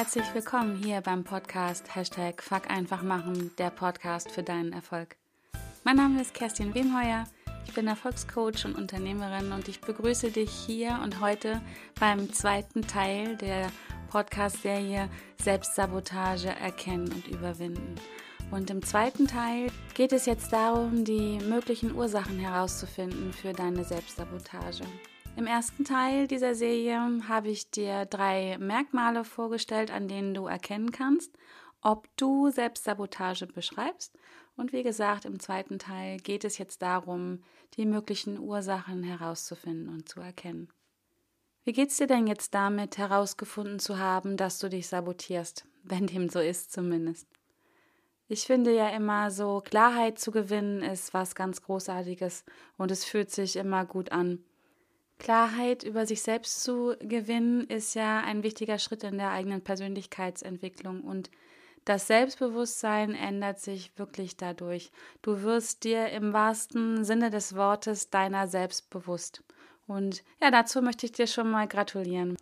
herzlich 0.00 0.32
willkommen 0.32 0.76
hier 0.82 1.02
beim 1.02 1.24
Podcast 1.24 1.94
Hashtag 1.94 2.42
Fuck 2.42 2.70
einfach 2.70 3.02
machen, 3.02 3.50
der 3.58 3.68
Podcast 3.68 4.30
für 4.30 4.42
deinen 4.42 4.72
Erfolg. 4.72 5.18
Mein 5.84 5.96
Name 5.96 6.22
ist 6.22 6.32
Kerstin 6.32 6.74
Wemheuer, 6.74 7.24
ich 7.66 7.74
bin 7.74 7.86
Erfolgscoach 7.86 8.64
und 8.64 8.76
Unternehmerin 8.76 9.52
und 9.52 9.68
ich 9.68 9.82
begrüße 9.82 10.30
dich 10.30 10.50
hier 10.50 10.98
und 11.04 11.20
heute 11.20 11.60
beim 12.00 12.32
zweiten 12.32 12.80
Teil 12.80 13.36
der 13.36 13.70
Podcast-Serie 14.08 15.10
Selbstsabotage 15.36 16.48
erkennen 16.48 17.12
und 17.12 17.28
überwinden. 17.28 17.96
Und 18.50 18.70
im 18.70 18.82
zweiten 18.82 19.26
Teil 19.26 19.70
geht 19.92 20.14
es 20.14 20.24
jetzt 20.24 20.50
darum, 20.50 21.04
die 21.04 21.40
möglichen 21.40 21.94
Ursachen 21.94 22.38
herauszufinden 22.38 23.34
für 23.34 23.52
deine 23.52 23.84
Selbstsabotage. 23.84 24.84
Im 25.36 25.46
ersten 25.46 25.84
Teil 25.84 26.26
dieser 26.26 26.54
Serie 26.54 27.00
habe 27.28 27.48
ich 27.48 27.70
dir 27.70 28.04
drei 28.04 28.58
Merkmale 28.58 29.24
vorgestellt, 29.24 29.90
an 29.90 30.08
denen 30.08 30.34
du 30.34 30.46
erkennen 30.46 30.92
kannst, 30.92 31.32
ob 31.80 32.08
du 32.16 32.50
Selbstsabotage 32.50 33.46
beschreibst. 33.46 34.18
Und 34.56 34.72
wie 34.72 34.82
gesagt, 34.82 35.24
im 35.24 35.40
zweiten 35.40 35.78
Teil 35.78 36.18
geht 36.18 36.44
es 36.44 36.58
jetzt 36.58 36.82
darum, 36.82 37.42
die 37.74 37.86
möglichen 37.86 38.38
Ursachen 38.38 39.02
herauszufinden 39.02 39.88
und 39.88 40.08
zu 40.08 40.20
erkennen. 40.20 40.68
Wie 41.64 41.72
geht's 41.72 41.96
dir 41.96 42.06
denn 42.06 42.26
jetzt 42.26 42.54
damit, 42.54 42.98
herausgefunden 42.98 43.78
zu 43.78 43.98
haben, 43.98 44.36
dass 44.36 44.58
du 44.58 44.68
dich 44.68 44.88
sabotierst, 44.88 45.66
wenn 45.84 46.06
dem 46.06 46.28
so 46.28 46.40
ist 46.40 46.72
zumindest? 46.72 47.26
Ich 48.28 48.44
finde 48.44 48.74
ja 48.74 48.88
immer 48.90 49.30
so, 49.30 49.62
Klarheit 49.64 50.18
zu 50.18 50.30
gewinnen 50.30 50.82
ist 50.82 51.14
was 51.14 51.34
ganz 51.34 51.62
Großartiges 51.62 52.44
und 52.76 52.90
es 52.90 53.04
fühlt 53.04 53.30
sich 53.30 53.56
immer 53.56 53.84
gut 53.84 54.12
an. 54.12 54.44
Klarheit 55.20 55.84
über 55.84 56.06
sich 56.06 56.22
selbst 56.22 56.64
zu 56.64 56.96
gewinnen, 56.98 57.66
ist 57.68 57.94
ja 57.94 58.20
ein 58.20 58.42
wichtiger 58.42 58.78
Schritt 58.78 59.04
in 59.04 59.18
der 59.18 59.30
eigenen 59.30 59.62
Persönlichkeitsentwicklung 59.62 61.02
und 61.02 61.30
das 61.84 62.06
Selbstbewusstsein 62.08 63.14
ändert 63.14 63.60
sich 63.60 63.96
wirklich 63.96 64.36
dadurch. 64.36 64.90
Du 65.22 65.42
wirst 65.42 65.84
dir 65.84 66.08
im 66.08 66.32
wahrsten 66.32 67.04
Sinne 67.04 67.30
des 67.30 67.56
Wortes 67.56 68.10
deiner 68.10 68.48
selbst 68.48 68.90
bewusst. 68.90 69.42
Und 69.86 70.22
ja, 70.40 70.50
dazu 70.50 70.82
möchte 70.82 71.06
ich 71.06 71.12
dir 71.12 71.26
schon 71.26 71.50
mal 71.50 71.66
gratulieren. 71.66 72.36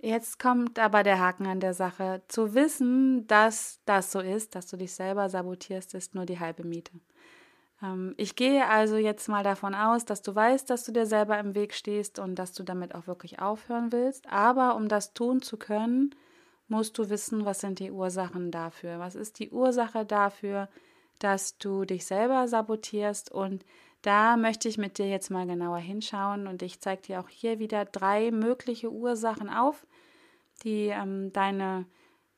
Jetzt 0.00 0.38
kommt 0.38 0.78
aber 0.78 1.02
der 1.02 1.20
Haken 1.20 1.46
an 1.46 1.60
der 1.60 1.74
Sache. 1.74 2.22
Zu 2.28 2.54
wissen, 2.54 3.26
dass 3.26 3.80
das 3.84 4.10
so 4.10 4.20
ist, 4.20 4.54
dass 4.54 4.66
du 4.66 4.76
dich 4.76 4.92
selber 4.92 5.28
sabotierst, 5.28 5.94
ist 5.94 6.14
nur 6.14 6.26
die 6.26 6.40
halbe 6.40 6.64
Miete. 6.64 6.92
Ähm, 7.82 8.14
ich 8.16 8.36
gehe 8.36 8.66
also 8.68 8.96
jetzt 8.96 9.28
mal 9.28 9.42
davon 9.42 9.74
aus, 9.74 10.04
dass 10.04 10.22
du 10.22 10.34
weißt, 10.34 10.70
dass 10.70 10.84
du 10.84 10.92
dir 10.92 11.06
selber 11.06 11.38
im 11.38 11.54
Weg 11.54 11.74
stehst 11.74 12.18
und 12.18 12.36
dass 12.36 12.52
du 12.52 12.62
damit 12.62 12.94
auch 12.94 13.06
wirklich 13.06 13.40
aufhören 13.40 13.92
willst. 13.92 14.30
Aber 14.30 14.76
um 14.76 14.88
das 14.88 15.14
tun 15.14 15.42
zu 15.42 15.56
können, 15.56 16.14
musst 16.68 16.96
du 16.98 17.10
wissen, 17.10 17.44
was 17.44 17.60
sind 17.60 17.78
die 17.80 17.90
Ursachen 17.90 18.50
dafür. 18.50 18.98
Was 18.98 19.14
ist 19.14 19.38
die 19.38 19.50
Ursache 19.50 20.04
dafür, 20.06 20.68
dass 21.18 21.58
du 21.58 21.84
dich 21.84 22.06
selber 22.06 22.48
sabotierst? 22.48 23.30
Und 23.30 23.64
da 24.02 24.36
möchte 24.36 24.68
ich 24.68 24.78
mit 24.78 24.98
dir 24.98 25.08
jetzt 25.08 25.30
mal 25.30 25.46
genauer 25.46 25.78
hinschauen 25.78 26.46
und 26.46 26.62
ich 26.62 26.80
zeige 26.80 27.02
dir 27.02 27.20
auch 27.20 27.28
hier 27.28 27.58
wieder 27.58 27.84
drei 27.84 28.30
mögliche 28.30 28.90
Ursachen 28.90 29.48
auf, 29.48 29.86
die 30.64 30.86
ähm, 30.86 31.32
deine 31.32 31.86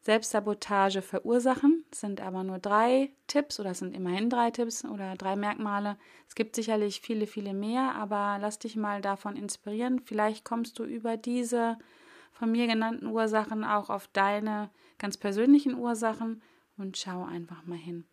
Selbstsabotage 0.04 1.00
verursachen. 1.00 1.82
Es 1.90 2.00
sind 2.00 2.20
aber 2.20 2.44
nur 2.44 2.58
drei 2.58 3.10
Tipps 3.26 3.58
oder 3.58 3.70
es 3.70 3.78
sind 3.78 3.96
immerhin 3.96 4.28
drei 4.28 4.50
Tipps 4.50 4.84
oder 4.84 5.14
drei 5.16 5.34
Merkmale. 5.34 5.96
Es 6.28 6.34
gibt 6.34 6.54
sicherlich 6.56 7.00
viele, 7.00 7.26
viele 7.26 7.54
mehr, 7.54 7.94
aber 7.94 8.36
lass 8.38 8.58
dich 8.58 8.76
mal 8.76 9.00
davon 9.00 9.34
inspirieren. 9.34 10.00
Vielleicht 10.04 10.44
kommst 10.44 10.78
du 10.78 10.84
über 10.84 11.16
diese 11.16 11.78
von 12.32 12.52
mir 12.52 12.66
genannten 12.66 13.06
Ursachen 13.06 13.64
auch 13.64 13.88
auf 13.88 14.06
deine 14.08 14.68
ganz 14.98 15.16
persönlichen 15.16 15.74
Ursachen 15.74 16.42
und 16.76 16.98
schau 16.98 17.24
einfach 17.24 17.64
mal 17.64 17.78
hin. 17.78 18.04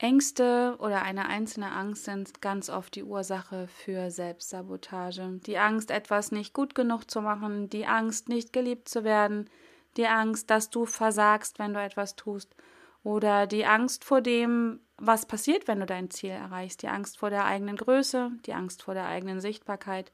Ängste 0.00 0.76
oder 0.78 1.02
eine 1.02 1.26
einzelne 1.26 1.72
Angst 1.72 2.04
sind 2.04 2.40
ganz 2.40 2.70
oft 2.70 2.94
die 2.94 3.02
Ursache 3.02 3.66
für 3.66 4.12
Selbstsabotage. 4.12 5.40
Die 5.44 5.58
Angst, 5.58 5.90
etwas 5.90 6.30
nicht 6.30 6.52
gut 6.54 6.76
genug 6.76 7.10
zu 7.10 7.20
machen, 7.20 7.68
die 7.68 7.84
Angst, 7.84 8.28
nicht 8.28 8.52
geliebt 8.52 8.88
zu 8.88 9.02
werden, 9.02 9.50
die 9.96 10.06
Angst, 10.06 10.50
dass 10.50 10.70
du 10.70 10.86
versagst, 10.86 11.58
wenn 11.58 11.74
du 11.74 11.82
etwas 11.82 12.16
tust, 12.16 12.54
oder 13.02 13.46
die 13.46 13.64
Angst 13.64 14.04
vor 14.04 14.20
dem, 14.20 14.80
was 14.96 15.26
passiert, 15.26 15.68
wenn 15.68 15.80
du 15.80 15.86
dein 15.86 16.10
Ziel 16.10 16.30
erreichst, 16.30 16.82
die 16.82 16.88
Angst 16.88 17.18
vor 17.18 17.30
der 17.30 17.44
eigenen 17.44 17.76
Größe, 17.76 18.32
die 18.46 18.52
Angst 18.52 18.82
vor 18.82 18.94
der 18.94 19.06
eigenen 19.06 19.40
Sichtbarkeit. 19.40 20.12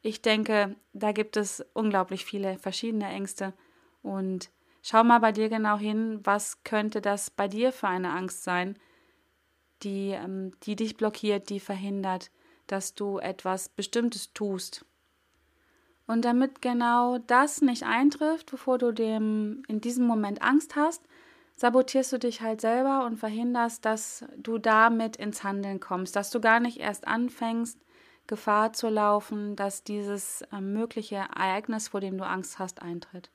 Ich 0.00 0.22
denke, 0.22 0.76
da 0.92 1.12
gibt 1.12 1.36
es 1.36 1.64
unglaublich 1.72 2.24
viele 2.24 2.58
verschiedene 2.58 3.08
Ängste 3.08 3.52
und 4.02 4.50
schau 4.82 5.02
mal 5.02 5.18
bei 5.18 5.32
dir 5.32 5.48
genau 5.48 5.76
hin, 5.76 6.20
was 6.22 6.62
könnte 6.62 7.00
das 7.00 7.30
bei 7.30 7.48
dir 7.48 7.72
für 7.72 7.88
eine 7.88 8.10
Angst 8.10 8.44
sein, 8.44 8.78
die, 9.82 10.10
ähm, 10.10 10.52
die 10.62 10.76
dich 10.76 10.96
blockiert, 10.96 11.50
die 11.50 11.60
verhindert, 11.60 12.30
dass 12.66 12.94
du 12.94 13.18
etwas 13.18 13.68
Bestimmtes 13.68 14.32
tust. 14.32 14.84
Und 16.06 16.24
damit 16.24 16.60
genau 16.60 17.18
das 17.18 17.62
nicht 17.62 17.84
eintrifft, 17.84 18.50
bevor 18.50 18.78
du 18.78 18.92
dem 18.92 19.62
in 19.68 19.80
diesem 19.80 20.06
Moment 20.06 20.42
Angst 20.42 20.76
hast, 20.76 21.02
sabotierst 21.56 22.12
du 22.12 22.18
dich 22.18 22.40
halt 22.40 22.60
selber 22.60 23.06
und 23.06 23.16
verhinderst, 23.16 23.84
dass 23.84 24.24
du 24.36 24.58
damit 24.58 25.16
ins 25.16 25.44
Handeln 25.44 25.80
kommst, 25.80 26.16
dass 26.16 26.30
du 26.30 26.40
gar 26.40 26.60
nicht 26.60 26.78
erst 26.78 27.06
anfängst, 27.06 27.78
Gefahr 28.26 28.72
zu 28.72 28.88
laufen, 28.88 29.54
dass 29.54 29.84
dieses 29.84 30.42
äh, 30.52 30.60
mögliche 30.60 31.16
Ereignis, 31.16 31.88
vor 31.88 32.00
dem 32.00 32.16
du 32.16 32.24
Angst 32.24 32.58
hast, 32.58 32.80
eintritt. 32.80 33.30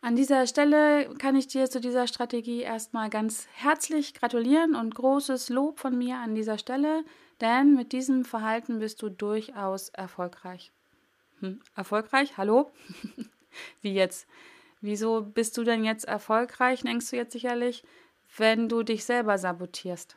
An 0.00 0.16
dieser 0.16 0.46
Stelle 0.46 1.08
kann 1.14 1.34
ich 1.34 1.48
dir 1.48 1.68
zu 1.68 1.80
dieser 1.80 2.06
Strategie 2.06 2.60
erstmal 2.60 3.08
ganz 3.10 3.48
herzlich 3.54 4.14
gratulieren 4.14 4.74
und 4.74 4.94
großes 4.94 5.48
Lob 5.48 5.80
von 5.80 5.96
mir 5.96 6.18
an 6.18 6.34
dieser 6.34 6.58
Stelle, 6.58 7.04
denn 7.40 7.74
mit 7.74 7.92
diesem 7.92 8.24
Verhalten 8.24 8.80
bist 8.80 9.00
du 9.02 9.08
durchaus 9.08 9.88
erfolgreich. 9.88 10.72
Hm, 11.40 11.60
erfolgreich? 11.74 12.36
Hallo? 12.36 12.70
Wie 13.82 13.94
jetzt? 13.94 14.26
Wieso 14.80 15.22
bist 15.22 15.56
du 15.56 15.64
denn 15.64 15.84
jetzt 15.84 16.04
erfolgreich, 16.04 16.82
denkst 16.82 17.10
du 17.10 17.16
jetzt 17.16 17.32
sicherlich, 17.32 17.84
wenn 18.36 18.68
du 18.68 18.82
dich 18.82 19.04
selber 19.04 19.38
sabotierst? 19.38 20.16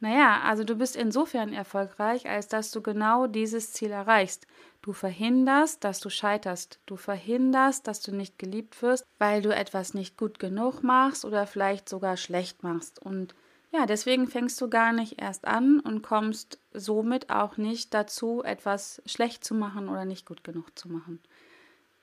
Naja, 0.00 0.42
also 0.44 0.62
du 0.62 0.76
bist 0.76 0.94
insofern 0.94 1.52
erfolgreich, 1.52 2.28
als 2.28 2.46
dass 2.46 2.70
du 2.70 2.82
genau 2.82 3.26
dieses 3.26 3.72
Ziel 3.72 3.90
erreichst. 3.90 4.46
Du 4.80 4.92
verhinderst, 4.92 5.82
dass 5.82 5.98
du 5.98 6.08
scheiterst. 6.08 6.78
Du 6.86 6.96
verhinderst, 6.96 7.88
dass 7.88 8.00
du 8.00 8.14
nicht 8.14 8.38
geliebt 8.38 8.80
wirst, 8.80 9.04
weil 9.18 9.42
du 9.42 9.52
etwas 9.52 9.94
nicht 9.94 10.16
gut 10.16 10.38
genug 10.38 10.82
machst 10.82 11.24
oder 11.24 11.48
vielleicht 11.48 11.88
sogar 11.88 12.16
schlecht 12.16 12.62
machst. 12.62 13.02
Und 13.04 13.34
ja, 13.70 13.86
deswegen 13.86 14.28
fängst 14.28 14.60
du 14.60 14.68
gar 14.68 14.92
nicht 14.92 15.20
erst 15.20 15.46
an 15.46 15.80
und 15.80 16.02
kommst 16.02 16.58
somit 16.72 17.30
auch 17.30 17.56
nicht 17.56 17.92
dazu, 17.92 18.42
etwas 18.42 19.02
schlecht 19.04 19.44
zu 19.44 19.54
machen 19.54 19.88
oder 19.88 20.04
nicht 20.04 20.26
gut 20.26 20.42
genug 20.42 20.78
zu 20.78 20.88
machen. 20.88 21.20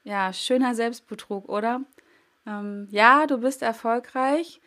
Ja, 0.04 0.32
schöner 0.32 0.76
Selbstbetrug, 0.76 1.50
oder? 1.50 1.82
Ähm, 2.46 2.88
ja, 2.92 3.26
du 3.26 3.40
bist 3.40 3.64
erfolgreich, 3.64 4.62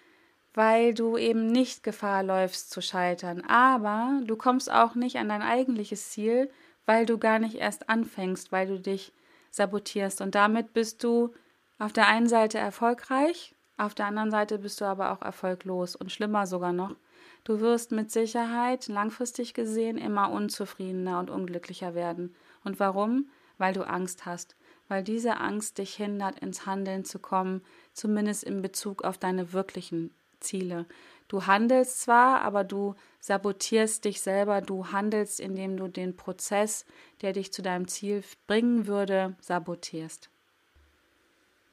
weil 0.55 0.93
du 0.93 1.17
eben 1.17 1.47
nicht 1.47 1.85
Gefahr 1.85 2.25
läufst 2.25 2.71
zu 2.71 2.81
scheitern, 2.81 3.43
aber 3.43 4.21
du 4.25 4.35
kommst 4.35 4.71
auch 4.71 4.97
nicht 4.97 5.17
an 5.17 5.29
dein 5.29 5.43
eigentliches 5.43 6.11
Ziel, 6.11 6.51
weil 6.85 7.07
du 7.07 7.19
gar 7.19 7.39
nicht 7.39 7.55
erst 7.55 7.89
anfängst, 7.89 8.51
weil 8.51 8.67
du 8.67 8.81
dich 8.81 9.13
sabotierst. 9.53 10.21
Und 10.21 10.35
damit 10.35 10.73
bist 10.73 11.05
du 11.05 11.33
auf 11.79 11.93
der 11.93 12.09
einen 12.09 12.29
Seite 12.29 12.59
erfolgreich, 12.59 13.55
auf 13.79 13.95
der 13.95 14.07
anderen 14.07 14.31
Seite 14.31 14.59
bist 14.59 14.81
du 14.81 14.85
aber 14.85 15.13
auch 15.13 15.23
erfolglos 15.23 15.95
und 15.95 16.11
schlimmer 16.11 16.47
sogar 16.47 16.73
noch. 16.73 16.97
Du 17.45 17.61
wirst 17.61 17.93
mit 17.93 18.11
Sicherheit 18.11 18.89
langfristig 18.89 19.55
gesehen 19.55 19.97
immer 19.97 20.31
unzufriedener 20.33 21.21
und 21.21 21.31
unglücklicher 21.31 21.95
werden. 21.95 22.35
Und 22.65 22.81
warum? 22.81 23.31
Weil 23.57 23.73
du 23.73 23.89
Angst 23.89 24.27
hast, 24.27 24.57
weil 24.89 25.03
diese 25.05 25.39
Angst 25.39 25.79
dich 25.79 25.95
hindert, 25.95 26.41
ins 26.41 26.67
Handeln 26.67 27.05
zu 27.05 27.21
kommen, 27.21 27.63
zumindest 27.93 28.45
in 28.45 28.63
Bezug 28.63 29.05
auf 29.05 29.17
deine 29.17 29.53
wirklichen 29.53 30.13
Ziele. 30.41 30.87
Du 31.29 31.47
handelst 31.47 32.01
zwar, 32.01 32.41
aber 32.41 32.65
du 32.65 32.95
sabotierst 33.21 34.05
dich 34.05 34.21
selber, 34.21 34.61
du 34.61 34.93
handelst, 34.93 35.41
indem 35.41 35.77
du 35.77 35.89
den 35.89 36.17
Prozess, 36.17 36.85
der 37.23 37.33
dich 37.33 37.53
zu 37.53 37.63
deinem 37.63 37.87
Ziel 37.87 38.23
bringen 38.47 38.87
würde, 38.87 39.37
sabotierst. 39.41 40.31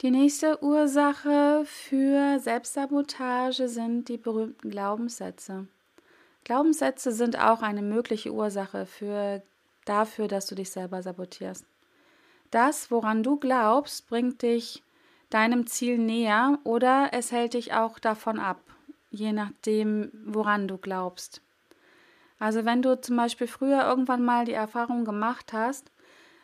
Die 0.02 0.12
nächste 0.12 0.62
Ursache 0.62 1.64
für 1.66 2.38
Selbstsabotage 2.40 3.70
sind 3.70 4.10
die 4.10 4.18
berühmten 4.18 4.70
Glaubenssätze. 4.70 5.68
Glaubenssätze 6.44 7.14
sind 7.14 7.40
auch 7.40 7.62
eine 7.62 7.82
mögliche 7.82 8.34
Ursache 8.34 8.86
für, 8.86 9.42
dafür, 9.86 10.28
dass 10.28 10.48
du 10.48 10.56
dich 10.56 10.70
selber 10.70 11.02
sabotierst. 11.02 11.66
Das, 12.52 12.92
woran 12.92 13.24
du 13.24 13.38
glaubst, 13.38 14.10
bringt 14.10 14.42
dich 14.42 14.84
deinem 15.30 15.66
Ziel 15.66 15.98
näher 15.98 16.60
oder 16.66 17.12
es 17.14 17.32
hält 17.32 17.54
dich 17.54 17.74
auch 17.74 17.98
davon 17.98 18.38
ab, 18.38 18.60
je 19.12 19.32
nachdem, 19.32 20.12
woran 20.26 20.68
du 20.68 20.78
glaubst. 20.78 21.42
Also 22.38 22.66
wenn 22.66 22.82
du 22.82 23.00
zum 23.00 23.16
Beispiel 23.16 23.48
früher 23.48 23.86
irgendwann 23.86 24.26
mal 24.26 24.44
die 24.44 24.54
Erfahrung 24.54 25.06
gemacht 25.06 25.54
hast, 25.54 25.90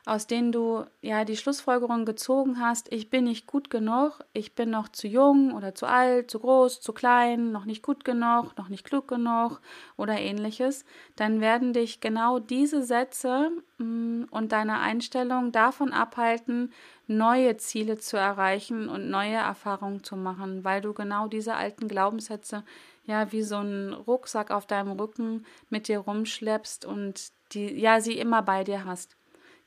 aus 0.06 0.26
denen 0.26 0.52
du 0.52 0.86
ja 1.02 1.26
die 1.26 1.38
Schlussfolgerung 1.38 2.06
gezogen 2.06 2.60
hast, 2.60 2.92
ich 2.92 3.10
bin 3.10 3.26
nicht 3.26 3.46
gut 3.46 3.70
genug, 3.70 4.20
ich 4.34 4.56
bin 4.56 4.72
noch 4.72 4.90
zu 4.90 5.08
jung 5.08 5.54
oder 5.54 5.76
zu 5.76 5.86
alt, 5.86 6.32
zu 6.32 6.40
groß, 6.40 6.82
zu 6.82 6.92
klein, 6.92 7.52
noch 7.52 7.66
nicht 7.66 7.84
gut 7.84 8.04
genug, 8.04 8.58
noch 8.58 8.70
nicht 8.70 8.84
klug 8.84 9.08
genug 9.08 9.62
oder 9.98 10.20
ähnliches, 10.20 10.86
dann 11.16 11.40
werden 11.40 11.74
dich 11.74 12.02
genau 12.02 12.40
diese 12.40 12.84
Sätze 12.84 13.52
mm, 13.78 14.24
und 14.32 14.52
deine 14.52 14.80
Einstellung 14.80 15.52
davon 15.52 15.94
abhalten, 15.94 16.74
neue 17.06 17.58
Ziele 17.58 17.98
zu 17.98 18.18
erreichen 18.18 18.90
und 18.90 19.10
neue 19.10 19.36
Erfahrungen 19.36 20.04
zu 20.04 20.16
machen, 20.16 20.64
weil 20.64 20.82
du 20.82 20.94
genau 20.94 21.28
diese 21.28 21.56
alten 21.56 21.88
Glaubenssätze 21.88 22.64
ja 23.04 23.32
wie 23.32 23.44
so 23.44 23.58
einen 23.58 23.94
Rucksack 23.94 24.50
auf 24.52 24.66
deinem 24.66 24.92
Rücken 25.00 25.46
mit 25.70 25.88
dir 25.88 26.00
rumschleppst 26.00 26.86
und 26.86 27.32
die 27.54 27.80
ja 27.80 28.00
sie 28.00 28.18
immer 28.18 28.42
bei 28.42 28.64
dir 28.64 28.86
hast 28.86 29.18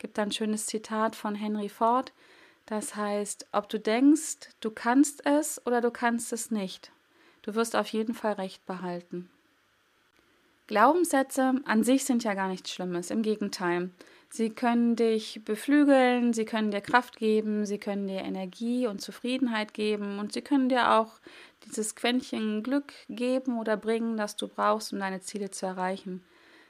gibt 0.05 0.19
ein 0.19 0.33
schönes 0.33 0.67
Zitat 0.67 1.17
von 1.17 1.35
Henry 1.35 1.71
Ford, 1.71 2.13
das 2.67 2.95
heißt, 2.95 3.47
ob 3.53 3.71
du 3.71 3.81
denkst, 3.81 4.51
du 4.61 4.71
kannst 4.71 5.25
es 5.25 5.67
oder 5.67 5.81
du 5.81 5.91
kannst 5.91 6.31
es 6.35 6.51
nicht, 6.51 6.93
du 7.41 7.55
wirst 7.55 7.75
auf 7.75 7.87
jeden 7.89 8.13
Fall 8.13 8.35
recht 8.35 8.67
behalten. 8.67 9.31
Glaubenssätze 10.67 11.55
an 11.65 11.85
sich 11.85 12.05
sind 12.05 12.23
ja 12.23 12.35
gar 12.35 12.49
nichts 12.49 12.71
Schlimmes, 12.71 13.11
im 13.11 13.23
Gegenteil. 13.23 13.89
Sie 14.29 14.51
können 14.51 14.95
dich 14.95 15.41
beflügeln, 15.43 16.35
sie 16.35 16.45
können 16.45 16.71
dir 16.71 16.83
Kraft 16.83 17.17
geben, 17.17 17.65
sie 17.65 17.79
können 17.79 18.07
dir 18.07 18.21
Energie 18.21 18.87
und 18.87 19.01
Zufriedenheit 19.01 19.73
geben 19.73 20.19
und 20.19 20.35
sie 20.35 20.43
können 20.43 20.69
dir 20.69 20.93
auch 20.93 21.13
dieses 21.65 21.97
Quäntchen 21.97 22.63
Glück 22.63 22.93
geben 23.09 23.59
oder 23.59 23.79
bringen, 23.79 24.19
das 24.19 24.37
du 24.37 24.49
brauchst, 24.49 24.93
um 24.93 24.99
deine 24.99 25.23
Ziele 25.23 25.51
zu 25.51 25.65
erreichen. 25.65 26.23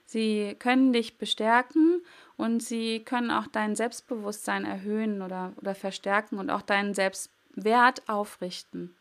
Sie 0.07 0.55
können 0.59 0.93
dich 0.93 1.19
bestärken 1.19 2.03
und 2.37 2.63
sie 2.63 3.01
können 3.01 3.31
auch 3.31 3.47
dein 3.47 3.75
Selbstbewusstsein 3.75 4.65
erhöhen 4.65 5.23
oder, 5.23 5.53
oder 5.57 5.75
verstärken 5.75 6.39
und 6.39 6.51
auch 6.51 6.63
deinen 6.63 6.95
Selbstwert 6.95 8.09
aufrichten. 8.09 8.95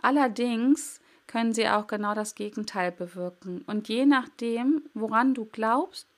Allerdings 0.00 1.00
können 1.26 1.52
sie 1.52 1.68
auch 1.68 1.86
genau 1.86 2.14
das 2.14 2.34
Gegenteil 2.34 2.90
bewirken. 2.90 3.62
Und 3.66 3.88
je 3.88 4.06
nachdem, 4.06 4.82
woran 4.94 5.34
du 5.34 5.44
glaubst, 5.44 6.08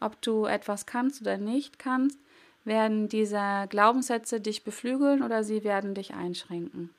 ob 0.00 0.20
du 0.22 0.46
etwas 0.46 0.86
kannst 0.86 1.20
oder 1.20 1.36
nicht 1.36 1.78
kannst, 1.78 2.18
werden 2.64 3.08
diese 3.08 3.66
Glaubenssätze 3.68 4.40
dich 4.40 4.64
beflügeln 4.64 5.22
oder 5.22 5.44
sie 5.44 5.62
werden 5.62 5.94
dich 5.94 6.14
einschränken. 6.14 6.90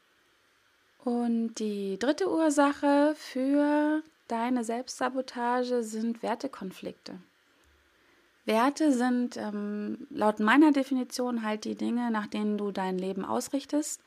Und 1.03 1.55
die 1.55 1.99
dritte 1.99 2.29
Ursache 2.29 3.13
für 3.17 4.01
deine 4.27 4.63
Selbstsabotage 4.63 5.83
sind 5.83 6.23
Wertekonflikte. 6.23 7.19
Werte 8.45 8.93
sind 8.93 9.35
ähm, 9.35 10.07
laut 10.09 10.39
meiner 10.39 10.71
Definition 10.71 11.43
halt 11.43 11.65
die 11.65 11.75
Dinge, 11.75 12.11
nach 12.11 12.27
denen 12.27 12.57
du 12.57 12.71
dein 12.71 12.97
Leben 12.97 13.25
ausrichtest, 13.25 14.01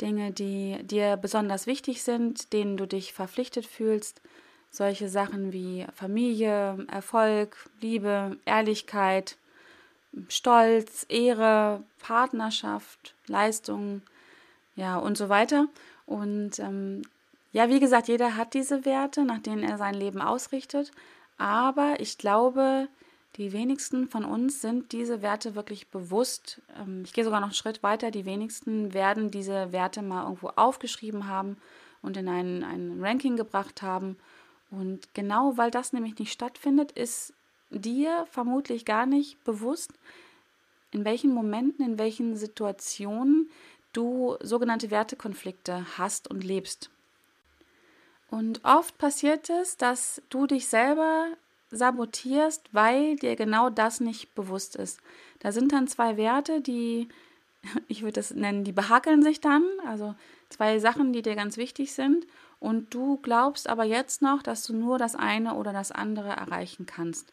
Dinge, 0.00 0.32
die 0.32 0.78
dir 0.82 1.16
besonders 1.16 1.68
wichtig 1.68 2.02
sind, 2.02 2.52
denen 2.52 2.76
du 2.76 2.86
dich 2.86 3.12
verpflichtet 3.12 3.66
fühlst. 3.66 4.20
Solche 4.70 5.08
Sachen 5.08 5.52
wie 5.52 5.86
Familie, 5.94 6.84
Erfolg, 6.90 7.70
Liebe, 7.80 8.36
Ehrlichkeit, 8.44 9.36
Stolz, 10.28 11.06
Ehre, 11.08 11.84
Partnerschaft, 12.00 13.14
Leistung, 13.28 14.02
ja 14.74 14.98
und 14.98 15.16
so 15.16 15.28
weiter. 15.28 15.68
Und 16.06 16.58
ähm, 16.58 17.02
ja, 17.54 17.68
wie 17.68 17.78
gesagt, 17.78 18.08
jeder 18.08 18.36
hat 18.36 18.52
diese 18.52 18.84
Werte, 18.84 19.24
nach 19.24 19.38
denen 19.38 19.62
er 19.62 19.78
sein 19.78 19.94
Leben 19.94 20.20
ausrichtet. 20.20 20.90
Aber 21.38 22.00
ich 22.00 22.18
glaube, 22.18 22.88
die 23.36 23.52
wenigsten 23.52 24.08
von 24.08 24.24
uns 24.24 24.60
sind 24.60 24.90
diese 24.90 25.22
Werte 25.22 25.54
wirklich 25.54 25.86
bewusst. 25.86 26.60
Ähm, 26.76 27.02
ich 27.04 27.12
gehe 27.12 27.22
sogar 27.22 27.38
noch 27.38 27.46
einen 27.46 27.54
Schritt 27.54 27.84
weiter. 27.84 28.10
Die 28.10 28.24
wenigsten 28.24 28.92
werden 28.92 29.30
diese 29.30 29.70
Werte 29.70 30.02
mal 30.02 30.24
irgendwo 30.24 30.48
aufgeschrieben 30.48 31.28
haben 31.28 31.56
und 32.02 32.16
in 32.16 32.28
ein, 32.28 32.64
ein 32.64 32.98
Ranking 33.00 33.36
gebracht 33.36 33.82
haben. 33.82 34.16
Und 34.72 35.14
genau 35.14 35.56
weil 35.56 35.70
das 35.70 35.92
nämlich 35.92 36.18
nicht 36.18 36.32
stattfindet, 36.32 36.90
ist 36.90 37.34
dir 37.70 38.26
vermutlich 38.32 38.84
gar 38.84 39.06
nicht 39.06 39.42
bewusst, 39.44 39.92
in 40.90 41.04
welchen 41.04 41.32
Momenten, 41.32 41.86
in 41.86 41.98
welchen 42.00 42.36
Situationen 42.36 43.48
du 43.92 44.36
sogenannte 44.40 44.90
Wertekonflikte 44.90 45.86
hast 45.96 46.28
und 46.28 46.42
lebst. 46.42 46.90
Und 48.30 48.64
oft 48.64 48.98
passiert 48.98 49.50
es, 49.50 49.76
dass 49.76 50.22
du 50.28 50.46
dich 50.46 50.66
selber 50.66 51.28
sabotierst, 51.70 52.62
weil 52.72 53.16
dir 53.16 53.36
genau 53.36 53.70
das 53.70 54.00
nicht 54.00 54.34
bewusst 54.34 54.76
ist. 54.76 55.00
Da 55.40 55.52
sind 55.52 55.72
dann 55.72 55.88
zwei 55.88 56.16
Werte, 56.16 56.60
die, 56.60 57.08
ich 57.88 58.02
würde 58.02 58.14
das 58.14 58.32
nennen, 58.32 58.64
die 58.64 58.72
behakeln 58.72 59.22
sich 59.22 59.40
dann, 59.40 59.64
also 59.86 60.14
zwei 60.48 60.78
Sachen, 60.78 61.12
die 61.12 61.22
dir 61.22 61.34
ganz 61.34 61.56
wichtig 61.56 61.92
sind. 61.92 62.26
Und 62.60 62.94
du 62.94 63.18
glaubst 63.18 63.68
aber 63.68 63.84
jetzt 63.84 64.22
noch, 64.22 64.42
dass 64.42 64.64
du 64.64 64.74
nur 64.74 64.98
das 64.98 65.14
eine 65.14 65.54
oder 65.54 65.72
das 65.72 65.92
andere 65.92 66.30
erreichen 66.30 66.86
kannst. 66.86 67.32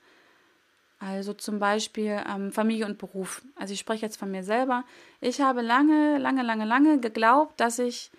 Also 1.00 1.34
zum 1.34 1.58
Beispiel 1.58 2.22
ähm, 2.30 2.52
Familie 2.52 2.86
und 2.86 2.98
Beruf. 2.98 3.42
Also 3.56 3.74
ich 3.74 3.80
spreche 3.80 4.06
jetzt 4.06 4.18
von 4.18 4.30
mir 4.30 4.44
selber. 4.44 4.84
Ich 5.20 5.42
habe 5.42 5.62
lange, 5.62 6.18
lange, 6.20 6.44
lange, 6.44 6.66
lange 6.66 7.00
geglaubt, 7.00 7.60
dass 7.60 7.80
ich 7.80 8.12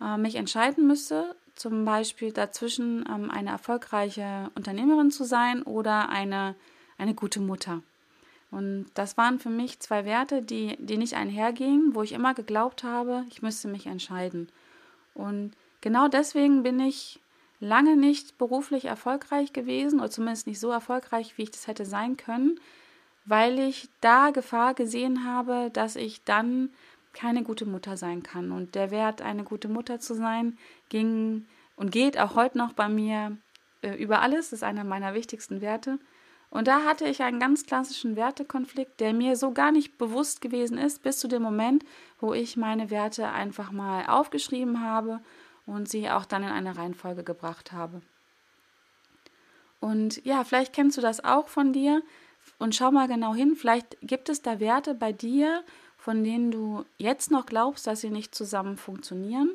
äh, 0.00 0.16
mich 0.18 0.36
entscheiden 0.36 0.86
müsste 0.86 1.34
zum 1.58 1.84
Beispiel 1.84 2.32
dazwischen 2.32 3.04
ähm, 3.08 3.30
eine 3.30 3.50
erfolgreiche 3.50 4.50
Unternehmerin 4.54 5.10
zu 5.10 5.24
sein 5.24 5.62
oder 5.62 6.08
eine, 6.08 6.54
eine 6.98 7.14
gute 7.14 7.40
Mutter. 7.40 7.82
Und 8.50 8.86
das 8.94 9.16
waren 9.16 9.38
für 9.38 9.50
mich 9.50 9.80
zwei 9.80 10.04
Werte, 10.04 10.40
die, 10.40 10.76
die 10.78 10.96
nicht 10.96 11.14
einhergingen, 11.14 11.94
wo 11.94 12.02
ich 12.02 12.12
immer 12.12 12.32
geglaubt 12.32 12.82
habe, 12.82 13.24
ich 13.28 13.42
müsste 13.42 13.68
mich 13.68 13.86
entscheiden. 13.86 14.48
Und 15.14 15.52
genau 15.80 16.08
deswegen 16.08 16.62
bin 16.62 16.80
ich 16.80 17.20
lange 17.60 17.96
nicht 17.96 18.38
beruflich 18.38 18.84
erfolgreich 18.84 19.52
gewesen 19.52 19.98
oder 19.98 20.10
zumindest 20.10 20.46
nicht 20.46 20.60
so 20.60 20.70
erfolgreich, 20.70 21.36
wie 21.36 21.42
ich 21.42 21.50
das 21.50 21.66
hätte 21.66 21.84
sein 21.84 22.16
können, 22.16 22.58
weil 23.24 23.58
ich 23.58 23.88
da 24.00 24.30
Gefahr 24.30 24.74
gesehen 24.74 25.24
habe, 25.24 25.70
dass 25.72 25.96
ich 25.96 26.22
dann 26.24 26.70
keine 27.18 27.42
gute 27.42 27.66
Mutter 27.66 27.96
sein 27.96 28.22
kann. 28.22 28.52
Und 28.52 28.74
der 28.74 28.90
Wert, 28.90 29.22
eine 29.22 29.42
gute 29.42 29.68
Mutter 29.68 29.98
zu 29.98 30.14
sein, 30.14 30.56
ging 30.88 31.46
und 31.74 31.90
geht 31.90 32.18
auch 32.18 32.36
heute 32.36 32.58
noch 32.58 32.72
bei 32.72 32.88
mir 32.88 33.36
äh, 33.82 33.94
über 33.94 34.20
alles. 34.22 34.52
Ist 34.52 34.62
einer 34.62 34.84
meiner 34.84 35.14
wichtigsten 35.14 35.60
Werte. 35.60 35.98
Und 36.50 36.68
da 36.68 36.84
hatte 36.84 37.06
ich 37.06 37.22
einen 37.22 37.40
ganz 37.40 37.66
klassischen 37.66 38.16
Wertekonflikt, 38.16 39.00
der 39.00 39.12
mir 39.12 39.36
so 39.36 39.52
gar 39.52 39.72
nicht 39.72 39.98
bewusst 39.98 40.40
gewesen 40.40 40.78
ist, 40.78 41.02
bis 41.02 41.18
zu 41.18 41.28
dem 41.28 41.42
Moment, 41.42 41.84
wo 42.20 42.32
ich 42.32 42.56
meine 42.56 42.90
Werte 42.90 43.28
einfach 43.28 43.70
mal 43.70 44.06
aufgeschrieben 44.06 44.80
habe 44.80 45.20
und 45.66 45.88
sie 45.88 46.08
auch 46.08 46.24
dann 46.24 46.44
in 46.44 46.48
eine 46.48 46.78
Reihenfolge 46.78 47.22
gebracht 47.22 47.72
habe. 47.72 48.00
Und 49.80 50.24
ja, 50.24 50.42
vielleicht 50.44 50.72
kennst 50.72 50.96
du 50.96 51.02
das 51.02 51.22
auch 51.22 51.48
von 51.48 51.72
dir 51.72 52.02
und 52.58 52.74
schau 52.74 52.90
mal 52.90 53.08
genau 53.08 53.34
hin, 53.34 53.54
vielleicht 53.54 53.98
gibt 54.00 54.30
es 54.30 54.40
da 54.40 54.58
Werte 54.58 54.94
bei 54.94 55.12
dir, 55.12 55.62
von 56.08 56.24
denen 56.24 56.50
du 56.50 56.86
jetzt 56.96 57.30
noch 57.30 57.44
glaubst, 57.44 57.86
dass 57.86 58.00
sie 58.00 58.08
nicht 58.08 58.34
zusammen 58.34 58.78
funktionieren. 58.78 59.50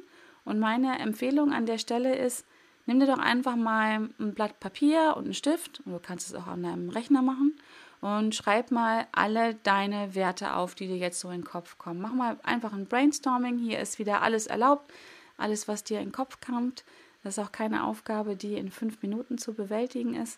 Und 0.45 0.60
meine 0.60 1.00
Empfehlung 1.00 1.51
an 1.51 1.65
der 1.65 1.79
Stelle 1.79 2.15
ist, 2.15 2.45
nimm 2.86 3.00
dir 3.00 3.07
doch 3.07 3.17
einfach 3.17 3.55
mal 3.55 4.07
ein 4.19 4.36
Blatt 4.36 4.60
Papier 4.60 5.15
und 5.17 5.24
einen 5.24 5.33
Stift, 5.33 5.81
du 5.83 5.98
kannst 5.98 6.27
es 6.27 6.36
auch 6.36 6.45
an 6.45 6.62
deinem 6.62 6.91
Rechner 6.91 7.24
machen, 7.24 7.60
und 8.01 8.36
schreib 8.36 8.69
mal 8.69 9.07
alle 9.13 9.55
deine 9.63 10.13
Werte 10.13 10.53
auf, 10.53 10.75
die 10.75 10.86
dir 10.86 10.98
jetzt 10.98 11.19
so 11.19 11.31
in 11.31 11.41
den 11.41 11.43
Kopf 11.43 11.79
kommen. 11.79 12.00
Mach 12.00 12.13
mal 12.13 12.38
einfach 12.43 12.72
ein 12.72 12.86
Brainstorming. 12.86 13.57
Hier 13.57 13.79
ist 13.79 13.98
wieder 13.98 14.22
alles 14.22 14.45
erlaubt, 14.45 14.93
alles, 15.38 15.67
was 15.67 15.83
dir 15.83 16.01
in 16.01 16.10
den 16.10 16.12
Kopf 16.12 16.38
kommt. 16.39 16.83
Das 17.24 17.39
ist 17.39 17.43
auch 17.43 17.51
keine 17.51 17.83
Aufgabe, 17.83 18.36
die 18.36 18.60
in 18.60 18.69
fünf 18.69 19.01
Minuten 19.01 19.39
zu 19.39 19.55
bewältigen 19.55 20.13
ist. 20.13 20.38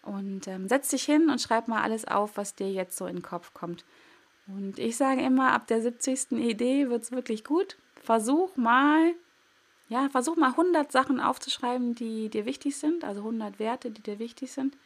Und 0.00 0.48
ähm, 0.48 0.68
setz 0.68 0.88
dich 0.88 1.04
hin 1.04 1.28
und 1.28 1.38
schreib 1.38 1.68
mal 1.68 1.82
alles 1.82 2.06
auf, 2.06 2.38
was 2.38 2.54
dir 2.54 2.72
jetzt 2.72 2.96
so 2.96 3.04
in 3.04 3.16
den 3.16 3.22
Kopf 3.22 3.52
kommt. 3.52 3.84
Und 4.46 4.78
ich 4.78 4.96
sage 4.96 5.22
immer, 5.22 5.52
ab 5.52 5.66
der 5.66 5.80
70. 5.80 6.32
Idee 6.32 6.88
wird 6.88 7.02
es 7.02 7.12
wirklich 7.12 7.44
gut. 7.44 7.76
Versuch 8.02 8.56
mal, 8.56 9.14
ja, 9.88 10.08
versuch 10.08 10.36
mal 10.36 10.50
100 10.50 10.90
Sachen 10.90 11.20
aufzuschreiben, 11.20 11.94
die 11.94 12.28
dir 12.28 12.44
wichtig 12.44 12.76
sind, 12.76 13.04
also 13.04 13.20
100 13.20 13.58
Werte, 13.58 13.90
die 13.90 14.02
dir 14.02 14.18
wichtig 14.18 14.52
sind. 14.52 14.76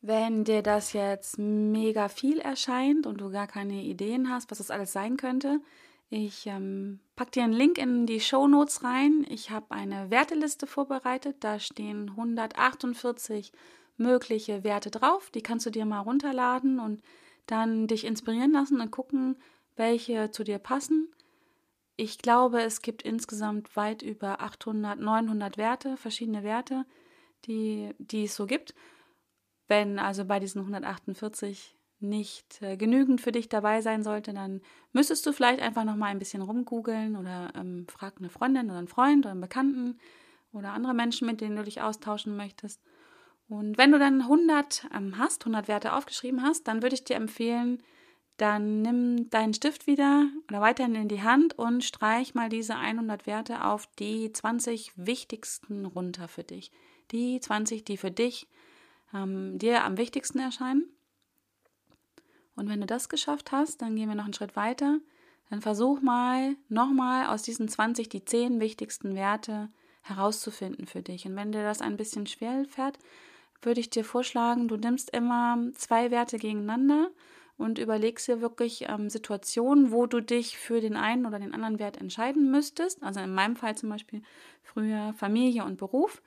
Wenn 0.00 0.44
dir 0.44 0.62
das 0.62 0.92
jetzt 0.92 1.38
mega 1.38 2.08
viel 2.08 2.38
erscheint 2.38 3.06
und 3.06 3.20
du 3.20 3.30
gar 3.30 3.46
keine 3.46 3.82
Ideen 3.82 4.30
hast, 4.30 4.50
was 4.50 4.58
das 4.58 4.70
alles 4.70 4.92
sein 4.92 5.16
könnte, 5.16 5.60
ich 6.10 6.46
ähm, 6.46 7.00
pack 7.16 7.32
dir 7.32 7.44
einen 7.44 7.52
Link 7.52 7.76
in 7.76 8.06
die 8.06 8.20
Show 8.20 8.48
Notes 8.48 8.82
rein. 8.82 9.26
Ich 9.28 9.50
habe 9.50 9.72
eine 9.72 10.10
Werteliste 10.10 10.66
vorbereitet. 10.66 11.36
Da 11.40 11.58
stehen 11.58 12.10
148 12.10 13.52
mögliche 13.98 14.64
Werte 14.64 14.90
drauf. 14.90 15.30
Die 15.30 15.42
kannst 15.42 15.66
du 15.66 15.70
dir 15.70 15.84
mal 15.84 16.00
runterladen 16.00 16.80
und 16.80 17.02
dann 17.50 17.86
dich 17.86 18.04
inspirieren 18.04 18.52
lassen 18.52 18.80
und 18.80 18.90
gucken, 18.90 19.36
welche 19.76 20.30
zu 20.30 20.44
dir 20.44 20.58
passen. 20.58 21.08
Ich 21.96 22.18
glaube, 22.18 22.62
es 22.62 22.82
gibt 22.82 23.02
insgesamt 23.02 23.74
weit 23.76 24.02
über 24.02 24.40
800, 24.40 25.00
900 25.00 25.56
Werte, 25.58 25.96
verschiedene 25.96 26.44
Werte, 26.44 26.84
die, 27.46 27.94
die 27.98 28.24
es 28.24 28.36
so 28.36 28.46
gibt. 28.46 28.74
Wenn 29.66 29.98
also 29.98 30.24
bei 30.24 30.38
diesen 30.38 30.60
148 30.60 31.76
nicht 32.00 32.62
äh, 32.62 32.76
genügend 32.76 33.20
für 33.20 33.32
dich 33.32 33.48
dabei 33.48 33.80
sein 33.80 34.02
sollte, 34.02 34.32
dann 34.32 34.60
müsstest 34.92 35.26
du 35.26 35.32
vielleicht 35.32 35.60
einfach 35.60 35.84
noch 35.84 35.96
mal 35.96 36.06
ein 36.06 36.18
bisschen 36.18 36.42
rumgoogeln 36.42 37.16
oder 37.16 37.52
ähm, 37.56 37.86
frag 37.88 38.18
eine 38.18 38.30
Freundin 38.30 38.66
oder 38.66 38.78
einen 38.78 38.88
Freund 38.88 39.24
oder 39.24 39.32
einen 39.32 39.40
Bekannten 39.40 39.98
oder 40.52 40.72
andere 40.72 40.94
Menschen, 40.94 41.26
mit 41.26 41.40
denen 41.40 41.56
du 41.56 41.64
dich 41.64 41.82
austauschen 41.82 42.36
möchtest. 42.36 42.80
Und 43.48 43.78
wenn 43.78 43.92
du 43.92 43.98
dann 43.98 44.22
100 44.22 44.88
ähm, 44.94 45.16
hast, 45.18 45.42
100 45.42 45.68
Werte 45.68 45.94
aufgeschrieben 45.94 46.42
hast, 46.42 46.68
dann 46.68 46.82
würde 46.82 46.94
ich 46.94 47.04
dir 47.04 47.16
empfehlen, 47.16 47.82
dann 48.36 48.82
nimm 48.82 49.30
deinen 49.30 49.54
Stift 49.54 49.86
wieder 49.86 50.28
oder 50.48 50.60
weiterhin 50.60 50.94
in 50.94 51.08
die 51.08 51.22
Hand 51.22 51.58
und 51.58 51.82
streich 51.82 52.34
mal 52.34 52.48
diese 52.48 52.76
100 52.76 53.26
Werte 53.26 53.64
auf 53.64 53.88
die 53.98 54.32
20 54.32 54.92
wichtigsten 54.96 55.86
runter 55.86 56.28
für 56.28 56.44
dich. 56.44 56.70
Die 57.10 57.40
20, 57.40 57.84
die 57.84 57.96
für 57.96 58.10
dich 58.10 58.46
ähm, 59.12 59.58
dir 59.58 59.84
am 59.84 59.96
wichtigsten 59.96 60.38
erscheinen. 60.38 60.84
Und 62.54 62.68
wenn 62.68 62.80
du 62.80 62.86
das 62.86 63.08
geschafft 63.08 63.50
hast, 63.50 63.82
dann 63.82 63.96
gehen 63.96 64.08
wir 64.08 64.14
noch 64.14 64.24
einen 64.24 64.34
Schritt 64.34 64.56
weiter. 64.56 65.00
Dann 65.50 65.62
versuch 65.62 66.00
mal 66.00 66.54
nochmal 66.68 67.26
aus 67.26 67.42
diesen 67.42 67.68
20 67.68 68.08
die 68.08 68.24
10 68.24 68.60
wichtigsten 68.60 69.14
Werte 69.14 69.70
herauszufinden 70.02 70.86
für 70.86 71.02
dich. 71.02 71.26
Und 71.26 71.34
wenn 71.36 71.52
dir 71.52 71.62
das 71.62 71.80
ein 71.80 71.96
bisschen 71.96 72.26
schwer 72.26 72.64
fährt, 72.68 72.98
würde 73.62 73.80
ich 73.80 73.90
dir 73.90 74.04
vorschlagen, 74.04 74.68
du 74.68 74.76
nimmst 74.76 75.10
immer 75.10 75.58
zwei 75.74 76.10
Werte 76.10 76.38
gegeneinander 76.38 77.10
und 77.56 77.78
überlegst 77.78 78.28
dir 78.28 78.40
wirklich 78.40 78.86
ähm, 78.88 79.10
Situationen, 79.10 79.90
wo 79.90 80.06
du 80.06 80.20
dich 80.20 80.56
für 80.56 80.80
den 80.80 80.96
einen 80.96 81.26
oder 81.26 81.38
den 81.38 81.52
anderen 81.52 81.78
Wert 81.78 81.96
entscheiden 81.96 82.50
müsstest. 82.50 83.02
Also 83.02 83.20
in 83.20 83.34
meinem 83.34 83.56
Fall 83.56 83.76
zum 83.76 83.88
Beispiel 83.88 84.22
früher 84.62 85.12
Familie 85.14 85.64
und 85.64 85.76
Beruf. 85.76 86.22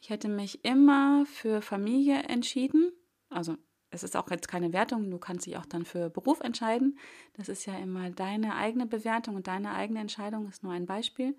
Ich 0.00 0.10
hätte 0.10 0.28
mich 0.28 0.64
immer 0.64 1.24
für 1.26 1.62
Familie 1.62 2.24
entschieden. 2.24 2.92
Also 3.30 3.56
es 3.94 4.02
ist 4.02 4.16
auch 4.16 4.30
jetzt 4.30 4.48
keine 4.48 4.72
Wertung, 4.72 5.10
du 5.10 5.18
kannst 5.18 5.46
dich 5.46 5.56
auch 5.56 5.66
dann 5.66 5.84
für 5.84 6.10
Beruf 6.10 6.40
entscheiden. 6.40 6.98
Das 7.34 7.48
ist 7.48 7.64
ja 7.64 7.78
immer 7.78 8.10
deine 8.10 8.56
eigene 8.56 8.86
Bewertung 8.86 9.36
und 9.36 9.46
deine 9.46 9.72
eigene 9.72 10.00
Entscheidung 10.00 10.48
ist 10.48 10.62
nur 10.62 10.72
ein 10.72 10.84
Beispiel. 10.84 11.34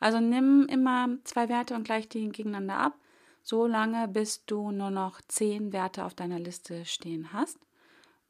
Also 0.00 0.20
nimm 0.20 0.66
immer 0.66 1.08
zwei 1.24 1.48
Werte 1.48 1.74
und 1.74 1.84
gleich 1.84 2.08
die 2.08 2.28
gegeneinander 2.28 2.76
ab, 2.76 2.98
so 3.42 3.66
lange 3.66 4.08
bis 4.08 4.44
du 4.46 4.70
nur 4.70 4.90
noch 4.90 5.20
zehn 5.28 5.72
Werte 5.72 6.04
auf 6.04 6.14
deiner 6.14 6.38
Liste 6.38 6.84
stehen 6.84 7.32
hast. 7.32 7.58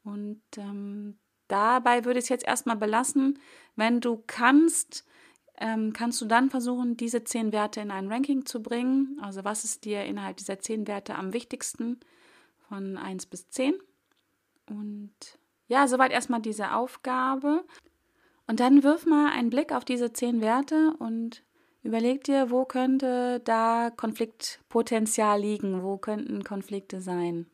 Und 0.03 0.41
ähm, 0.57 1.17
dabei 1.47 2.05
würde 2.05 2.19
ich 2.19 2.25
es 2.25 2.29
jetzt 2.29 2.47
erstmal 2.47 2.77
belassen. 2.77 3.39
Wenn 3.75 3.99
du 3.99 4.23
kannst, 4.25 5.05
ähm, 5.57 5.93
kannst 5.93 6.21
du 6.21 6.25
dann 6.25 6.49
versuchen, 6.49 6.97
diese 6.97 7.23
zehn 7.23 7.51
Werte 7.51 7.81
in 7.81 7.91
ein 7.91 8.11
Ranking 8.11 8.45
zu 8.45 8.63
bringen. 8.63 9.19
Also 9.21 9.43
was 9.43 9.63
ist 9.63 9.85
dir 9.85 10.05
innerhalb 10.05 10.37
dieser 10.37 10.59
zehn 10.59 10.87
Werte 10.87 11.15
am 11.15 11.33
wichtigsten? 11.33 11.99
von 12.71 12.97
1 12.97 13.25
bis 13.25 13.49
10. 13.49 13.73
Und 14.69 15.11
ja, 15.67 15.89
soweit 15.89 16.13
erstmal 16.13 16.41
diese 16.41 16.73
Aufgabe. 16.73 17.65
Und 18.47 18.61
dann 18.61 18.81
wirf 18.83 19.05
mal 19.05 19.29
einen 19.29 19.49
Blick 19.49 19.73
auf 19.73 19.83
diese 19.83 20.13
10 20.13 20.39
Werte 20.39 20.93
und 20.97 21.43
überleg 21.83 22.23
dir, 22.23 22.51
wo 22.51 22.65
könnte 22.65 23.39
da 23.43 23.91
Konfliktpotenzial 23.95 25.39
liegen, 25.39 25.83
wo 25.83 25.97
könnten 25.97 26.43
Konflikte 26.43 27.01
sein. 27.01 27.47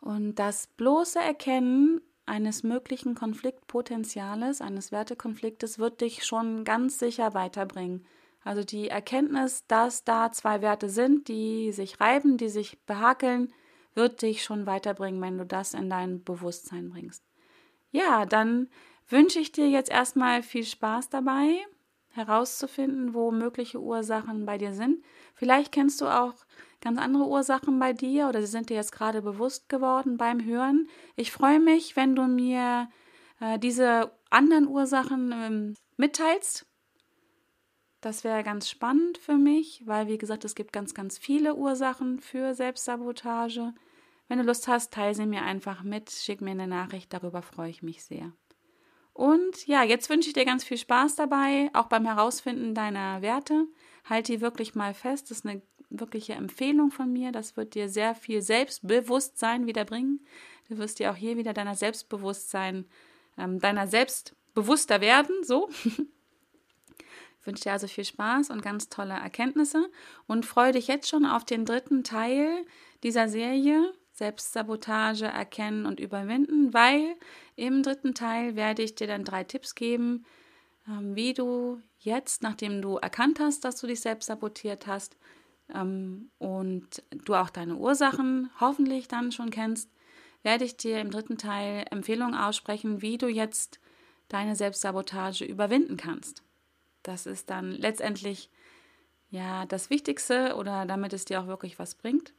Und 0.00 0.36
das 0.36 0.66
bloße 0.66 1.18
Erkennen 1.18 2.00
eines 2.26 2.62
möglichen 2.62 3.14
Konfliktpotenziales, 3.14 4.60
eines 4.60 4.92
Wertekonfliktes, 4.92 5.78
wird 5.78 6.00
dich 6.00 6.24
schon 6.24 6.64
ganz 6.64 6.98
sicher 6.98 7.34
weiterbringen. 7.34 8.06
Also 8.42 8.64
die 8.64 8.88
Erkenntnis, 8.88 9.66
dass 9.66 10.04
da 10.04 10.32
zwei 10.32 10.62
Werte 10.62 10.88
sind, 10.88 11.28
die 11.28 11.72
sich 11.72 12.00
reiben, 12.00 12.38
die 12.38 12.48
sich 12.48 12.80
behakeln, 12.86 13.52
wird 13.94 14.22
dich 14.22 14.42
schon 14.42 14.66
weiterbringen, 14.66 15.20
wenn 15.20 15.36
du 15.36 15.44
das 15.44 15.74
in 15.74 15.90
dein 15.90 16.22
Bewusstsein 16.22 16.90
bringst. 16.90 17.22
Ja, 17.90 18.24
dann 18.24 18.68
wünsche 19.08 19.40
ich 19.40 19.52
dir 19.52 19.68
jetzt 19.68 19.90
erstmal 19.90 20.42
viel 20.42 20.64
Spaß 20.64 21.10
dabei, 21.10 21.66
herauszufinden, 22.12 23.14
wo 23.14 23.30
mögliche 23.30 23.80
Ursachen 23.80 24.46
bei 24.46 24.58
dir 24.58 24.72
sind. 24.74 25.04
Vielleicht 25.34 25.72
kennst 25.72 26.00
du 26.00 26.06
auch 26.06 26.34
ganz 26.80 26.98
andere 26.98 27.26
Ursachen 27.26 27.78
bei 27.78 27.92
dir 27.92 28.28
oder 28.28 28.40
sie 28.40 28.48
sind 28.48 28.70
dir 28.70 28.76
jetzt 28.76 28.92
gerade 28.92 29.22
bewusst 29.22 29.68
geworden 29.68 30.16
beim 30.16 30.44
Hören. 30.44 30.88
Ich 31.16 31.30
freue 31.30 31.60
mich, 31.60 31.96
wenn 31.96 32.16
du 32.16 32.26
mir 32.26 32.88
äh, 33.40 33.58
diese 33.58 34.12
anderen 34.30 34.66
Ursachen 34.66 35.32
ähm, 35.32 35.74
mitteilst. 35.96 36.66
Das 38.00 38.24
wäre 38.24 38.42
ganz 38.42 38.68
spannend 38.68 39.18
für 39.18 39.36
mich, 39.36 39.82
weil, 39.86 40.08
wie 40.08 40.16
gesagt, 40.16 40.44
es 40.46 40.54
gibt 40.54 40.72
ganz, 40.72 40.94
ganz 40.94 41.18
viele 41.18 41.54
Ursachen 41.54 42.18
für 42.18 42.54
Selbstsabotage. 42.54 43.74
Wenn 44.26 44.38
du 44.38 44.44
Lust 44.44 44.68
hast, 44.68 44.94
teile 44.94 45.14
sie 45.14 45.26
mir 45.26 45.42
einfach 45.42 45.82
mit, 45.82 46.10
schick 46.10 46.40
mir 46.40 46.52
eine 46.52 46.66
Nachricht, 46.66 47.12
darüber 47.12 47.42
freue 47.42 47.68
ich 47.68 47.82
mich 47.82 48.02
sehr. 48.02 48.32
Und 49.12 49.66
ja, 49.66 49.82
jetzt 49.82 50.08
wünsche 50.08 50.28
ich 50.28 50.34
dir 50.34 50.44
ganz 50.44 50.64
viel 50.64 50.78
Spaß 50.78 51.16
dabei, 51.16 51.70
auch 51.72 51.86
beim 51.86 52.06
Herausfinden 52.06 52.74
deiner 52.74 53.22
Werte. 53.22 53.66
Halt 54.08 54.28
die 54.28 54.40
wirklich 54.40 54.74
mal 54.74 54.94
fest, 54.94 55.30
das 55.30 55.38
ist 55.38 55.46
eine 55.46 55.62
wirkliche 55.90 56.34
Empfehlung 56.34 56.90
von 56.90 57.12
mir. 57.12 57.32
Das 57.32 57.56
wird 57.56 57.74
dir 57.74 57.88
sehr 57.88 58.14
viel 58.14 58.42
Selbstbewusstsein 58.42 59.66
wiederbringen. 59.66 60.24
Du 60.68 60.78
wirst 60.78 61.00
dir 61.00 61.10
auch 61.10 61.16
hier 61.16 61.36
wieder 61.36 61.52
deiner 61.52 61.74
Selbstbewusstsein, 61.74 62.86
ähm, 63.36 63.58
deiner 63.58 63.86
Selbstbewusster 63.86 65.00
werden, 65.00 65.44
so. 65.44 65.68
Ich 67.40 67.46
wünsche 67.46 67.62
dir 67.62 67.72
also 67.72 67.88
viel 67.88 68.04
Spaß 68.04 68.50
und 68.50 68.60
ganz 68.60 68.90
tolle 68.90 69.14
Erkenntnisse 69.14 69.90
und 70.26 70.44
freue 70.44 70.72
dich 70.72 70.88
jetzt 70.88 71.08
schon 71.08 71.24
auf 71.24 71.42
den 71.42 71.64
dritten 71.64 72.04
Teil 72.04 72.66
dieser 73.02 73.30
Serie 73.30 73.94
Selbstsabotage 74.20 75.24
erkennen 75.24 75.86
und 75.86 75.98
überwinden, 75.98 76.74
weil 76.74 77.16
im 77.56 77.82
dritten 77.82 78.12
Teil 78.12 78.54
werde 78.54 78.82
ich 78.82 78.94
dir 78.94 79.06
dann 79.06 79.24
drei 79.24 79.44
Tipps 79.44 79.74
geben, 79.74 80.26
ähm, 80.86 81.16
wie 81.16 81.32
du 81.32 81.80
jetzt, 82.00 82.42
nachdem 82.42 82.82
du 82.82 82.98
erkannt 82.98 83.40
hast, 83.40 83.64
dass 83.64 83.80
du 83.80 83.86
dich 83.86 84.02
selbst 84.02 84.26
sabotiert 84.26 84.86
hast 84.86 85.16
ähm, 85.74 86.30
und 86.36 87.02
du 87.24 87.34
auch 87.34 87.48
deine 87.48 87.76
Ursachen 87.76 88.50
hoffentlich 88.60 89.08
dann 89.08 89.32
schon 89.32 89.48
kennst, 89.48 89.90
werde 90.42 90.66
ich 90.66 90.76
dir 90.76 91.00
im 91.00 91.10
dritten 91.10 91.38
Teil 91.38 91.86
Empfehlungen 91.90 92.34
aussprechen, 92.34 93.00
wie 93.00 93.16
du 93.16 93.26
jetzt 93.26 93.80
deine 94.28 94.54
Selbstsabotage 94.54 95.46
überwinden 95.46 95.96
kannst. 95.96 96.42
Das 97.02 97.24
ist 97.24 97.48
dann 97.48 97.72
letztendlich 97.72 98.50
ja 99.30 99.64
das 99.64 99.88
Wichtigste 99.88 100.56
oder 100.56 100.84
damit 100.84 101.14
es 101.14 101.24
dir 101.24 101.40
auch 101.40 101.46
wirklich 101.46 101.78
was 101.78 101.94
bringt. 101.94 102.34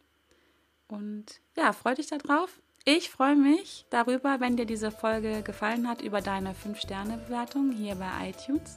Und 0.92 1.26
ja, 1.56 1.72
freu 1.72 1.96
dich 1.96 2.08
darauf. 2.08 2.60
Ich 2.84 3.10
freue 3.10 3.36
mich 3.36 3.86
darüber, 3.90 4.40
wenn 4.40 4.58
dir 4.58 4.66
diese 4.66 4.92
Folge 4.92 5.42
gefallen 5.42 5.88
hat, 5.88 6.02
über 6.02 6.20
deine 6.20 6.54
5-Sterne-Bewertung 6.54 7.72
hier 7.72 7.96
bei 7.96 8.30
iTunes. 8.30 8.76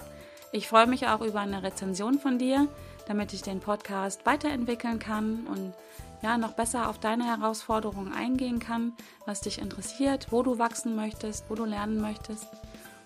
Ich 0.52 0.68
freue 0.68 0.86
mich 0.86 1.08
auch 1.08 1.22
über 1.22 1.40
eine 1.40 1.62
Rezension 1.64 2.20
von 2.20 2.38
dir, 2.38 2.68
damit 3.08 3.32
ich 3.32 3.42
den 3.42 3.58
Podcast 3.58 4.24
weiterentwickeln 4.26 5.00
kann 5.00 5.46
und 5.48 5.74
ja, 6.22 6.38
noch 6.38 6.52
besser 6.52 6.88
auf 6.88 7.00
deine 7.00 7.24
Herausforderungen 7.24 8.12
eingehen 8.12 8.60
kann, 8.60 8.92
was 9.26 9.40
dich 9.40 9.58
interessiert, 9.58 10.28
wo 10.30 10.42
du 10.42 10.58
wachsen 10.58 10.94
möchtest, 10.94 11.50
wo 11.50 11.56
du 11.56 11.64
lernen 11.64 12.00
möchtest. 12.00 12.46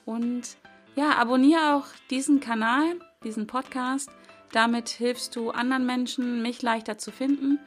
Und 0.04 0.56
ja, 0.96 1.16
abonniere 1.16 1.76
auch 1.76 1.86
diesen 2.10 2.40
Kanal, 2.40 2.96
diesen 3.24 3.46
Podcast. 3.46 4.10
Damit 4.52 4.90
hilfst 4.90 5.34
du 5.34 5.50
anderen 5.50 5.86
Menschen, 5.86 6.42
mich 6.42 6.60
leichter 6.60 6.98
zu 6.98 7.10
finden 7.10 7.58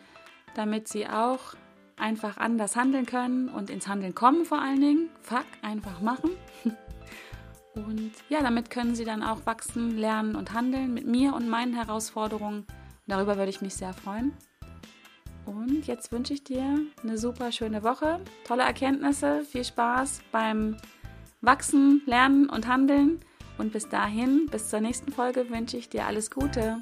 damit 0.55 0.87
sie 0.87 1.07
auch 1.07 1.55
einfach 1.97 2.37
anders 2.37 2.75
handeln 2.75 3.05
können 3.05 3.49
und 3.49 3.69
ins 3.69 3.87
Handeln 3.87 4.15
kommen 4.15 4.45
vor 4.45 4.61
allen 4.61 4.81
Dingen. 4.81 5.09
Fuck, 5.21 5.45
einfach 5.61 6.01
machen. 6.01 6.31
Und 7.73 8.11
ja, 8.27 8.41
damit 8.41 8.69
können 8.69 8.95
sie 8.95 9.05
dann 9.05 9.23
auch 9.23 9.45
wachsen, 9.45 9.97
lernen 9.97 10.35
und 10.35 10.51
handeln 10.53 10.93
mit 10.93 11.07
mir 11.07 11.33
und 11.33 11.47
meinen 11.47 11.73
Herausforderungen. 11.73 12.65
Darüber 13.07 13.37
würde 13.37 13.49
ich 13.49 13.61
mich 13.61 13.75
sehr 13.75 13.93
freuen. 13.93 14.33
Und 15.45 15.87
jetzt 15.87 16.11
wünsche 16.11 16.33
ich 16.33 16.43
dir 16.43 16.79
eine 17.01 17.17
super 17.17 17.51
schöne 17.51 17.81
Woche, 17.83 18.19
tolle 18.45 18.63
Erkenntnisse, 18.63 19.43
viel 19.43 19.63
Spaß 19.63 20.21
beim 20.31 20.77
Wachsen, 21.41 22.01
Lernen 22.05 22.49
und 22.49 22.67
Handeln. 22.67 23.19
Und 23.57 23.73
bis 23.73 23.89
dahin, 23.89 24.47
bis 24.51 24.69
zur 24.69 24.81
nächsten 24.81 25.11
Folge 25.11 25.49
wünsche 25.49 25.77
ich 25.77 25.89
dir 25.89 26.05
alles 26.05 26.29
Gute. 26.29 26.79